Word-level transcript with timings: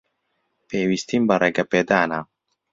پێویستیم 0.67 1.23
بە 1.29 1.35
ڕێگەپێدانە. 1.41 2.21